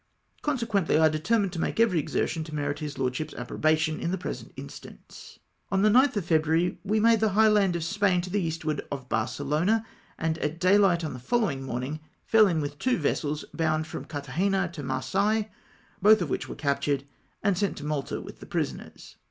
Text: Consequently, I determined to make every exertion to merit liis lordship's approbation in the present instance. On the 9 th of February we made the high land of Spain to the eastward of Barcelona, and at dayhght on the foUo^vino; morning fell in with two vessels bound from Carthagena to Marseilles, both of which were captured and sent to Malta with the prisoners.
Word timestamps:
Consequently, 0.41 0.97
I 0.97 1.09
determined 1.09 1.53
to 1.53 1.59
make 1.61 1.79
every 1.79 1.99
exertion 1.99 2.43
to 2.45 2.55
merit 2.55 2.79
liis 2.79 2.97
lordship's 2.97 3.35
approbation 3.35 3.99
in 3.99 4.09
the 4.09 4.17
present 4.17 4.51
instance. 4.57 5.37
On 5.71 5.83
the 5.83 5.91
9 5.91 6.05
th 6.05 6.17
of 6.17 6.25
February 6.25 6.79
we 6.83 6.99
made 6.99 7.19
the 7.19 7.29
high 7.37 7.47
land 7.49 7.75
of 7.75 7.83
Spain 7.83 8.19
to 8.21 8.31
the 8.31 8.41
eastward 8.41 8.81
of 8.91 9.07
Barcelona, 9.09 9.85
and 10.17 10.39
at 10.39 10.59
dayhght 10.59 11.03
on 11.05 11.13
the 11.13 11.19
foUo^vino; 11.19 11.61
morning 11.61 11.99
fell 12.25 12.47
in 12.47 12.61
with 12.61 12.79
two 12.79 12.97
vessels 12.97 13.45
bound 13.53 13.85
from 13.85 14.05
Carthagena 14.05 14.71
to 14.73 14.81
Marseilles, 14.81 15.45
both 16.01 16.23
of 16.23 16.31
which 16.31 16.49
were 16.49 16.55
captured 16.55 17.03
and 17.43 17.55
sent 17.55 17.77
to 17.77 17.85
Malta 17.85 18.19
with 18.19 18.39
the 18.39 18.47
prisoners. 18.47 19.17